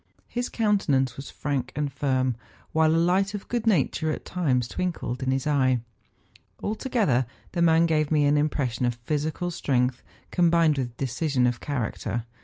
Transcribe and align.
His 0.27 0.49
countenance 0.49 1.15
was 1.15 1.29
frank 1.29 1.71
and 1.75 1.93
firm, 1.93 2.35
while 2.71 2.95
a 2.95 2.97
light 2.97 3.35
of 3.35 3.47
good 3.47 3.67
nature 3.67 4.09
at 4.11 4.25
times 4.25 4.67
twinkled 4.67 5.21
in 5.21 5.29
his 5.29 5.45
eye. 5.45 5.81
Alto¬ 6.63 6.89
gether 6.89 7.27
the 7.51 7.61
man 7.61 7.85
gave 7.85 8.09
me 8.09 8.27
the 8.27 8.35
impression 8.39 8.87
of 8.87 8.95
physical 8.95 9.51
strength, 9.51 10.01
combined 10.31 10.79
with 10.79 10.97
decision 10.97 11.45
of 11.45 11.59
character. 11.59 12.25